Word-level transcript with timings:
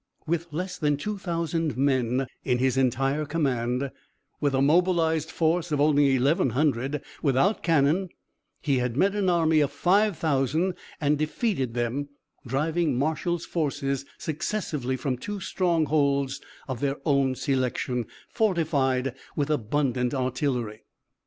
With 0.25 0.51
less 0.51 0.79
than 0.79 0.97
two 0.97 1.19
thousand 1.19 1.77
men 1.77 2.25
in 2.43 2.57
his 2.57 2.75
entire 2.75 3.23
command, 3.23 3.91
with 4.39 4.55
a 4.55 4.59
mobilized 4.63 5.29
force 5.29 5.71
of 5.71 5.79
only 5.79 6.15
eleven 6.15 6.49
hundred, 6.49 7.03
without 7.21 7.61
cannon, 7.61 8.09
he 8.61 8.79
had 8.79 8.97
met 8.97 9.13
an 9.13 9.29
army 9.29 9.59
of 9.59 9.71
five 9.71 10.17
thousand 10.17 10.73
and 10.99 11.19
defeated 11.19 11.75
them, 11.75 12.09
driving 12.47 12.97
Marshall's 12.97 13.45
forces 13.45 14.03
successively 14.17 14.97
from 14.97 15.17
two 15.19 15.39
strongholds 15.39 16.41
of 16.67 16.79
their 16.79 16.95
own 17.05 17.35
selection, 17.35 18.07
fortified 18.27 19.13
with 19.35 19.51
abundant 19.51 20.15
artillery. 20.15 20.81